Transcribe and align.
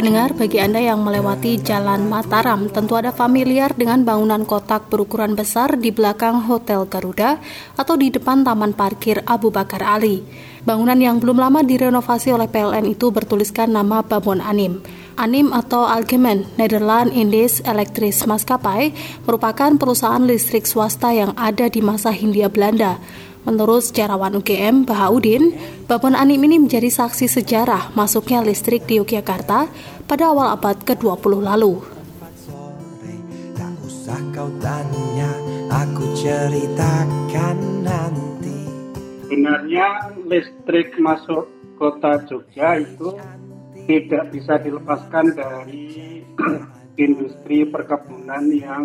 bagi 0.00 0.56
Anda 0.56 0.80
yang 0.80 1.04
melewati 1.04 1.60
Jalan 1.60 2.08
Mataram, 2.08 2.72
tentu 2.72 2.96
ada 2.96 3.12
familiar 3.12 3.76
dengan 3.76 4.00
bangunan 4.00 4.48
kotak 4.48 4.88
berukuran 4.88 5.36
besar 5.36 5.76
di 5.76 5.92
belakang 5.92 6.40
Hotel 6.48 6.88
Garuda 6.88 7.36
atau 7.76 8.00
di 8.00 8.08
depan 8.08 8.40
Taman 8.40 8.72
Parkir 8.72 9.20
Abu 9.28 9.52
Bakar 9.52 9.84
Ali. 9.84 10.24
Bangunan 10.64 10.96
yang 10.96 11.20
belum 11.20 11.36
lama 11.36 11.60
direnovasi 11.60 12.32
oleh 12.32 12.48
PLN 12.48 12.88
itu 12.88 13.12
bertuliskan 13.12 13.76
nama 13.76 14.00
Babon 14.00 14.40
Anim. 14.40 14.80
Anim 15.20 15.52
atau 15.52 15.84
Algemen 15.84 16.48
Nederland 16.56 17.12
Indies 17.12 17.60
Elektris 17.60 18.24
Maskapai 18.24 18.96
merupakan 19.28 19.76
perusahaan 19.76 20.24
listrik 20.24 20.64
swasta 20.64 21.12
yang 21.12 21.36
ada 21.36 21.68
di 21.68 21.84
masa 21.84 22.08
Hindia 22.08 22.48
Belanda. 22.48 22.96
Menurut 23.40 23.80
sejarawan 23.80 24.36
UGM 24.36 24.84
Bahaudin, 24.84 25.56
Babon 25.88 26.12
Anim 26.12 26.44
ini 26.44 26.60
menjadi 26.60 26.92
saksi 26.92 27.24
sejarah 27.24 27.88
masuknya 27.96 28.44
listrik 28.44 28.84
di 28.84 29.00
Yogyakarta 29.00 29.64
pada 30.04 30.24
awal 30.28 30.52
abad 30.52 30.76
ke-20 30.84 31.32
lalu. 31.40 31.80
Tak 33.56 33.74
usah 33.80 34.20
kau 34.36 34.52
tanya, 34.60 35.32
aku 35.72 36.04
ceritakan 36.20 37.58
nanti. 37.80 38.60
Sebenarnya 39.24 40.12
listrik 40.28 41.00
masuk 41.00 41.48
kota 41.80 42.20
Jogja 42.28 42.76
itu 42.76 43.16
tidak 43.88 44.36
bisa 44.36 44.60
dilepaskan 44.60 45.32
dari 45.32 46.20
industri 47.08 47.64
perkebunan 47.64 48.52
yang 48.52 48.84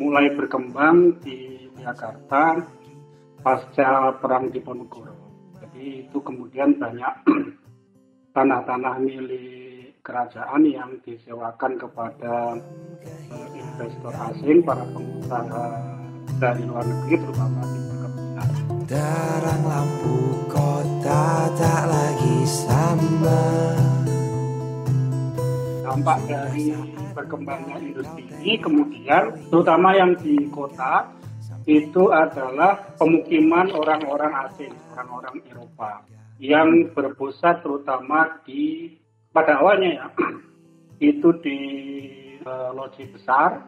mulai 0.00 0.32
berkembang 0.32 1.20
di 1.20 1.68
Jakarta 1.76 2.64
pasca 3.42 4.14
perang 4.22 4.48
Diponegoro. 4.48 5.18
Jadi 5.58 6.06
itu 6.06 6.18
kemudian 6.22 6.78
banyak 6.78 7.26
tanah-tanah 8.34 9.02
milik 9.02 9.98
kerajaan 10.02 10.62
yang 10.66 10.90
disewakan 11.02 11.78
kepada 11.78 12.58
uh, 13.30 13.48
investor 13.54 14.14
asing, 14.30 14.62
para 14.62 14.82
pengusaha 14.94 15.66
dari 16.38 16.62
luar 16.66 16.86
negeri 16.86 17.14
terutama 17.18 17.60
di 17.66 17.80
perkebunan. 17.86 18.48
Terang 18.86 19.62
lampu 19.66 20.16
kota 20.50 21.50
tak 21.58 21.82
lagi 21.86 22.36
sama. 22.46 23.42
Dampak 25.82 26.18
dari 26.26 26.72
berkembangnya 27.12 27.76
industri 27.78 28.24
ini 28.40 28.56
kemudian 28.56 29.36
terutama 29.52 29.92
yang 29.92 30.16
di 30.16 30.48
kota 30.48 31.21
itu 31.66 32.10
adalah 32.10 32.94
pemukiman 32.98 33.70
orang-orang 33.70 34.32
asing, 34.50 34.74
orang-orang 34.94 35.38
Eropa 35.46 36.02
yang 36.42 36.90
berpusat 36.90 37.62
terutama 37.62 38.42
di 38.42 38.90
pada 39.30 39.62
awalnya 39.62 39.90
ya 40.02 40.06
itu 41.14 41.28
di 41.38 41.58
uh, 42.42 42.74
loji 42.74 43.06
besar, 43.14 43.62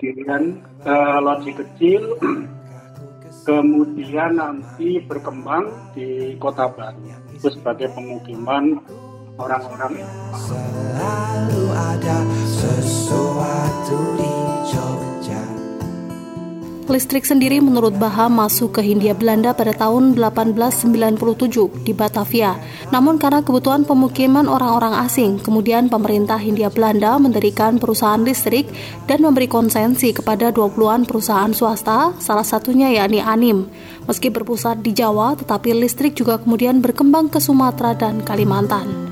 kemudian 0.00 0.64
uh, 0.88 1.20
loji 1.20 1.52
kecil, 1.52 2.16
kemudian 3.48 4.40
nanti 4.40 5.04
berkembang 5.04 5.68
di 5.92 6.32
kota 6.40 6.72
baru 6.72 7.04
itu 7.36 7.48
sebagai 7.52 7.92
pemukiman 7.92 8.80
orang-orang 9.36 10.00
Eropa. 10.00 10.36
Selalu 10.48 11.64
ada 11.76 12.16
sesuatu 12.48 13.67
Listrik 16.98 17.22
sendiri 17.22 17.62
menurut 17.62 17.94
Baha 17.94 18.26
masuk 18.26 18.74
ke 18.74 18.82
Hindia 18.82 19.14
Belanda 19.14 19.54
pada 19.54 19.70
tahun 19.70 20.18
1897 20.18 21.86
di 21.86 21.94
Batavia. 21.94 22.58
Namun 22.90 23.22
karena 23.22 23.38
kebutuhan 23.38 23.86
pemukiman 23.86 24.50
orang-orang 24.50 25.06
asing, 25.06 25.38
kemudian 25.38 25.86
pemerintah 25.86 26.42
Hindia 26.42 26.74
Belanda 26.74 27.14
mendirikan 27.22 27.78
perusahaan 27.78 28.18
listrik 28.18 28.66
dan 29.06 29.22
memberi 29.22 29.46
konsensi 29.46 30.10
kepada 30.10 30.50
20-an 30.50 31.06
perusahaan 31.06 31.54
swasta, 31.54 32.18
salah 32.18 32.42
satunya 32.42 32.90
yakni 32.90 33.22
Anim. 33.22 33.70
Meski 34.10 34.34
berpusat 34.34 34.82
di 34.82 34.90
Jawa, 34.90 35.38
tetapi 35.38 35.78
listrik 35.78 36.18
juga 36.18 36.42
kemudian 36.42 36.82
berkembang 36.82 37.30
ke 37.30 37.38
Sumatera 37.38 37.94
dan 37.94 38.26
Kalimantan. 38.26 39.07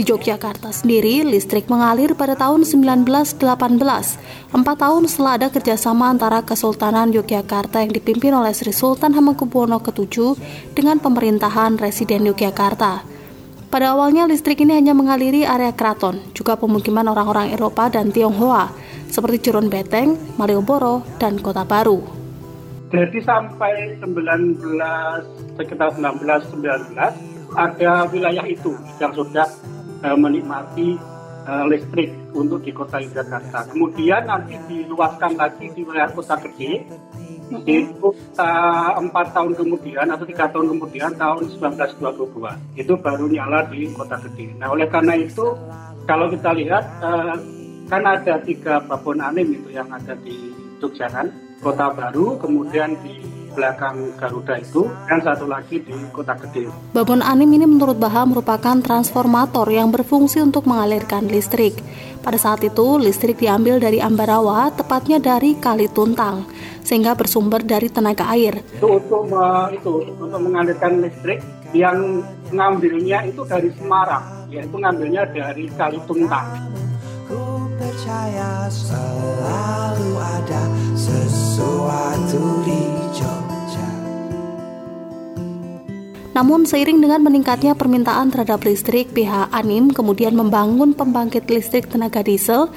Di 0.00 0.08
Yogyakarta 0.08 0.72
sendiri, 0.72 1.20
listrik 1.28 1.68
mengalir 1.68 2.16
pada 2.16 2.32
tahun 2.32 2.64
1918, 2.64 3.36
empat 4.48 4.76
tahun 4.80 5.04
setelah 5.04 5.36
ada 5.36 5.52
kerjasama 5.52 6.08
antara 6.08 6.40
Kesultanan 6.40 7.12
Yogyakarta 7.12 7.84
yang 7.84 7.92
dipimpin 7.92 8.32
oleh 8.32 8.48
Sri 8.56 8.72
Sultan 8.72 9.12
Hamengkubuwono 9.12 9.76
ke-7 9.84 10.40
dengan 10.72 11.04
pemerintahan 11.04 11.76
Residen 11.76 12.24
Yogyakarta. 12.32 13.04
Pada 13.68 13.92
awalnya 13.92 14.24
listrik 14.24 14.64
ini 14.64 14.80
hanya 14.80 14.96
mengaliri 14.96 15.44
area 15.44 15.76
keraton, 15.76 16.16
juga 16.32 16.56
pemukiman 16.56 17.04
orang-orang 17.04 17.52
Eropa 17.52 17.92
dan 17.92 18.08
Tionghoa, 18.08 18.72
seperti 19.04 19.52
Curun 19.52 19.68
Beteng, 19.68 20.16
Malioboro, 20.40 21.04
dan 21.20 21.36
Kota 21.36 21.68
Baru. 21.68 22.00
Jadi 22.88 23.20
sampai 23.20 24.00
19 24.00 24.64
sekitar 25.60 25.92
1919 25.92 26.96
ada 27.52 28.06
wilayah 28.08 28.48
itu 28.48 28.72
yang 28.96 29.12
sudah 29.12 29.44
uh, 30.04 30.16
menikmati 30.16 30.96
uh, 31.46 31.64
listrik 31.68 32.10
untuk 32.32 32.62
di 32.64 32.72
kota 32.72 33.00
Yogyakarta. 33.00 33.72
Kemudian 33.72 34.26
nanti 34.26 34.56
diluaskan 34.68 35.36
lagi 35.36 35.66
di 35.72 35.80
wilayah 35.82 36.10
kota 36.12 36.36
gede 36.40 36.86
uh, 37.50 38.90
empat 39.00 39.26
tahun 39.34 39.52
kemudian 39.58 40.06
atau 40.06 40.22
tiga 40.22 40.46
tahun 40.50 40.78
kemudian 40.78 41.10
tahun 41.18 41.50
1922 41.58 42.78
itu 42.78 42.92
baru 42.94 43.26
nyala 43.26 43.66
di 43.68 43.90
kota 43.90 44.16
gede. 44.22 44.54
Nah 44.56 44.70
oleh 44.70 44.86
karena 44.86 45.18
itu 45.18 45.56
kalau 46.06 46.30
kita 46.30 46.54
lihat 46.54 46.84
uh, 47.02 47.34
kan 47.90 48.02
ada 48.06 48.38
tiga 48.46 48.78
babon 48.86 49.18
anim 49.18 49.50
itu 49.50 49.74
yang 49.74 49.90
ada 49.90 50.14
di 50.22 50.54
Jogja 50.78 51.10
kota 51.60 51.92
baru 51.92 52.40
kemudian 52.40 52.96
di 53.04 53.20
belakang 53.52 54.14
Garuda 54.16 54.56
itu 54.58 54.86
dan 55.10 55.20
satu 55.20 55.46
lagi 55.46 55.82
di 55.82 55.94
Kota 56.14 56.38
Gede. 56.38 56.70
Babon 56.94 57.20
Anim 57.20 57.50
ini 57.50 57.66
menurut 57.66 57.98
Baha 57.98 58.24
merupakan 58.26 58.78
transformator 58.80 59.66
yang 59.68 59.90
berfungsi 59.90 60.40
untuk 60.40 60.66
mengalirkan 60.70 61.26
listrik. 61.26 61.76
Pada 62.20 62.36
saat 62.36 62.60
itu, 62.60 63.00
listrik 63.00 63.40
diambil 63.40 63.80
dari 63.80 63.96
Ambarawa, 63.96 64.68
tepatnya 64.68 65.16
dari 65.16 65.56
Kali 65.56 65.88
Tuntang, 65.88 66.44
sehingga 66.84 67.16
bersumber 67.16 67.64
dari 67.64 67.88
tenaga 67.88 68.28
air. 68.36 68.60
Itu 68.76 69.00
untuk 69.00 69.32
itu 69.72 69.92
untuk 70.20 70.40
mengalirkan 70.40 71.00
listrik 71.00 71.40
yang 71.72 72.20
ngambilnya 72.52 73.24
itu 73.24 73.40
dari 73.48 73.72
Semarang, 73.72 74.52
yaitu 74.52 74.76
ngambilnya 74.76 75.32
dari 75.32 75.64
Kali 75.72 75.96
Tuntang. 76.04 76.44
Ku 77.24 77.40
percaya 77.80 78.68
selalu 78.68 80.10
ada 80.20 80.62
sesuatu 80.92 81.39
Namun 86.40 86.64
seiring 86.64 87.04
dengan 87.04 87.20
meningkatnya 87.20 87.76
permintaan 87.76 88.32
terhadap 88.32 88.64
listrik, 88.64 89.12
pihak 89.12 89.52
Anim 89.52 89.92
kemudian 89.92 90.32
membangun 90.32 90.96
pembangkit 90.96 91.44
listrik 91.52 91.84
tenaga 91.92 92.24
diesel 92.24 92.72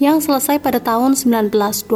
yang 0.00 0.24
selesai 0.24 0.56
pada 0.64 0.80
tahun 0.80 1.12
1922. 1.12 1.92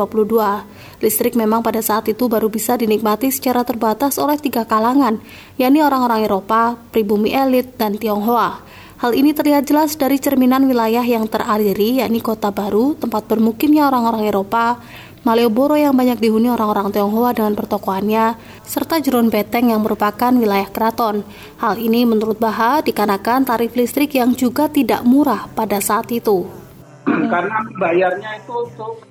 Listrik 1.00 1.32
memang 1.32 1.64
pada 1.64 1.80
saat 1.80 2.04
itu 2.12 2.28
baru 2.28 2.52
bisa 2.52 2.76
dinikmati 2.76 3.32
secara 3.32 3.64
terbatas 3.64 4.20
oleh 4.20 4.36
tiga 4.36 4.68
kalangan, 4.68 5.16
yakni 5.56 5.80
orang-orang 5.80 6.28
Eropa, 6.28 6.76
pribumi 6.92 7.32
elit, 7.32 7.80
dan 7.80 7.96
Tionghoa. 7.96 8.60
Hal 9.00 9.16
ini 9.16 9.32
terlihat 9.32 9.64
jelas 9.64 9.96
dari 9.96 10.20
cerminan 10.20 10.68
wilayah 10.68 11.04
yang 11.04 11.24
teraliri, 11.32 12.04
yakni 12.04 12.20
Kota 12.20 12.52
Baru, 12.52 12.92
tempat 12.92 13.24
bermukimnya 13.24 13.88
orang-orang 13.88 14.28
Eropa, 14.28 14.84
Malioboro 15.26 15.74
yang 15.74 15.98
banyak 15.98 16.22
dihuni 16.22 16.46
orang-orang 16.46 16.94
Tionghoa 16.94 17.34
dengan 17.34 17.58
pertokoannya, 17.58 18.38
serta 18.62 19.02
Jerun 19.02 19.26
Beteng 19.26 19.74
yang 19.74 19.82
merupakan 19.82 20.30
wilayah 20.30 20.70
keraton. 20.70 21.26
Hal 21.58 21.82
ini 21.82 22.06
menurut 22.06 22.38
Baha 22.38 22.78
dikarenakan 22.86 23.42
tarif 23.42 23.74
listrik 23.74 24.14
yang 24.14 24.38
juga 24.38 24.70
tidak 24.70 25.02
murah 25.02 25.50
pada 25.50 25.82
saat 25.82 26.14
itu. 26.14 26.46
Karena 27.34 27.58
bayarnya 27.74 28.38
itu 28.38 28.54
untuk 28.54 29.02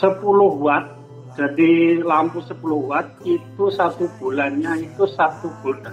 10 0.00 0.64
watt, 0.64 0.88
jadi 1.36 2.00
lampu 2.00 2.40
10 2.40 2.56
watt 2.88 3.20
itu 3.28 3.68
satu 3.68 4.08
bulannya 4.16 4.80
itu 4.80 5.04
satu 5.12 5.52
bulan. 5.60 5.92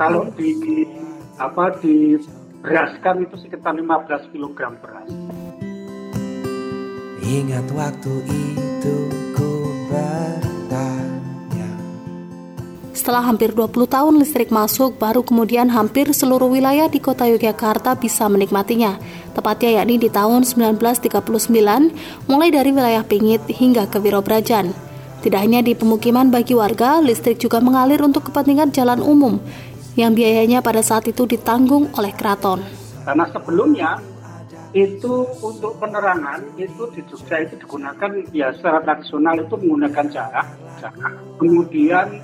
Kalau 0.00 0.32
di 0.32 0.88
apa 1.36 1.68
di 1.84 2.16
beraskan 2.64 3.28
itu 3.28 3.36
sekitar 3.44 3.76
15 3.76 4.32
kg 4.32 4.72
beras. 4.80 5.12
Ingat 7.26 7.74
waktu 7.74 8.22
itu 8.30 8.96
ku 9.34 9.66
bertanya 9.90 11.70
Setelah 12.94 13.26
hampir 13.26 13.50
20 13.50 13.82
tahun 13.90 14.14
listrik 14.22 14.54
masuk, 14.54 14.94
baru 14.94 15.26
kemudian 15.26 15.66
hampir 15.74 16.06
seluruh 16.14 16.46
wilayah 16.46 16.86
di 16.86 17.02
kota 17.02 17.26
Yogyakarta 17.26 17.98
bisa 17.98 18.30
menikmatinya. 18.30 19.02
Tepatnya 19.34 19.82
yakni 19.82 19.98
di 19.98 20.06
tahun 20.06 20.46
1939, 20.46 22.30
mulai 22.30 22.54
dari 22.54 22.70
wilayah 22.70 23.02
Pingit 23.02 23.42
hingga 23.50 23.90
ke 23.90 23.98
Wirobrajan. 23.98 24.70
Tidak 25.26 25.40
hanya 25.42 25.66
di 25.66 25.74
pemukiman 25.74 26.30
bagi 26.30 26.54
warga, 26.54 27.02
listrik 27.02 27.42
juga 27.42 27.58
mengalir 27.58 28.06
untuk 28.06 28.30
kepentingan 28.30 28.70
jalan 28.70 29.02
umum, 29.02 29.42
yang 29.98 30.14
biayanya 30.14 30.62
pada 30.62 30.78
saat 30.78 31.10
itu 31.10 31.26
ditanggung 31.26 31.90
oleh 31.98 32.14
keraton. 32.14 32.62
Karena 33.02 33.26
sebelumnya 33.34 33.98
itu 34.74 35.26
untuk 35.44 35.78
penerangan 35.78 36.42
itu 36.58 36.88
di 36.94 37.00
Jogja 37.06 37.44
itu 37.44 37.54
digunakan 37.60 38.10
ya 38.34 38.50
secara 38.56 38.82
tradisional 38.82 39.38
itu 39.38 39.54
menggunakan 39.60 40.06
jarak, 40.10 40.46
jarak. 40.82 41.14
Kemudian 41.38 42.22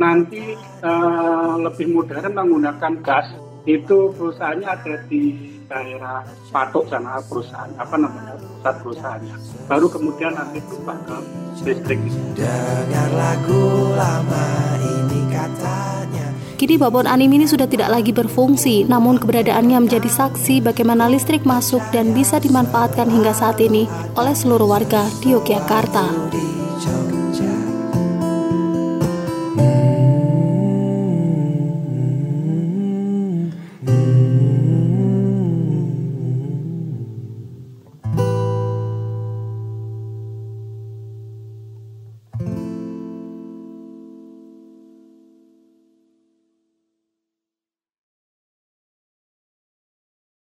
nanti 0.00 0.58
uh, 0.82 1.54
lebih 1.60 1.94
modern 1.94 2.34
menggunakan 2.34 2.92
gas. 3.04 3.28
Itu 3.64 4.12
perusahaannya 4.12 4.68
ada 4.68 4.94
di 5.08 5.54
daerah 5.64 6.20
Patok 6.52 6.84
sana 6.92 7.16
perusahaan 7.24 7.72
apa 7.80 7.96
namanya 7.96 8.36
pusat 8.36 8.74
perusahaannya. 8.84 9.36
Baru 9.64 9.86
kemudian 9.88 10.36
nanti 10.36 10.60
berubah 10.68 10.98
ke 11.08 11.16
listrik. 11.64 12.00
Dengar 12.36 13.10
lagu 13.16 13.64
lama 13.96 14.53
Kini 16.64 16.80
babon 16.80 17.04
anim 17.04 17.28
ini 17.28 17.44
sudah 17.44 17.68
tidak 17.68 17.92
lagi 17.92 18.08
berfungsi, 18.08 18.88
namun 18.88 19.20
keberadaannya 19.20 19.84
menjadi 19.84 20.08
saksi 20.08 20.64
bagaimana 20.64 21.12
listrik 21.12 21.44
masuk 21.44 21.84
dan 21.92 22.16
bisa 22.16 22.40
dimanfaatkan 22.40 23.04
hingga 23.04 23.36
saat 23.36 23.60
ini 23.60 23.84
oleh 24.16 24.32
seluruh 24.32 24.64
warga 24.64 25.04
di 25.20 25.36
Yogyakarta. 25.36 26.63